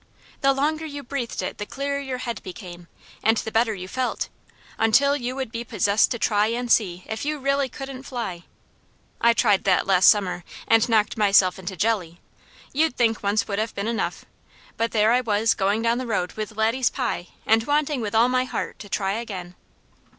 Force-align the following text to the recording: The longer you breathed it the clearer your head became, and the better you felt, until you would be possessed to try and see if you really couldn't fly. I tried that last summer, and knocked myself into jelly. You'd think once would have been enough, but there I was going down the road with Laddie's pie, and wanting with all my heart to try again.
The 0.41 0.51
longer 0.51 0.83
you 0.83 1.03
breathed 1.03 1.43
it 1.43 1.59
the 1.59 1.65
clearer 1.67 1.99
your 1.99 2.17
head 2.17 2.41
became, 2.41 2.87
and 3.21 3.37
the 3.37 3.51
better 3.51 3.75
you 3.75 3.87
felt, 3.87 4.29
until 4.79 5.15
you 5.15 5.35
would 5.35 5.51
be 5.51 5.63
possessed 5.63 6.09
to 6.09 6.17
try 6.17 6.47
and 6.47 6.71
see 6.71 7.03
if 7.07 7.23
you 7.23 7.37
really 7.37 7.69
couldn't 7.69 8.01
fly. 8.01 8.41
I 9.23 9.33
tried 9.33 9.63
that 9.65 9.85
last 9.85 10.09
summer, 10.09 10.43
and 10.67 10.89
knocked 10.89 11.17
myself 11.19 11.59
into 11.59 11.77
jelly. 11.77 12.19
You'd 12.73 12.97
think 12.97 13.21
once 13.21 13.47
would 13.47 13.59
have 13.59 13.75
been 13.75 13.87
enough, 13.87 14.25
but 14.75 14.89
there 14.91 15.11
I 15.11 15.21
was 15.21 15.53
going 15.53 15.83
down 15.83 15.99
the 15.99 16.07
road 16.07 16.31
with 16.33 16.57
Laddie's 16.57 16.89
pie, 16.89 17.27
and 17.45 17.63
wanting 17.65 18.01
with 18.01 18.15
all 18.15 18.27
my 18.27 18.45
heart 18.45 18.79
to 18.79 18.89
try 18.89 19.11
again. 19.13 19.53